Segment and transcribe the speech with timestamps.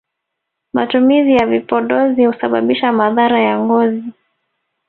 [0.73, 4.03] matumizi ya vipodozi husababisha madhara ya ngozi